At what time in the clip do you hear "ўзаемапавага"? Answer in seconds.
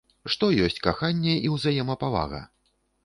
1.57-2.41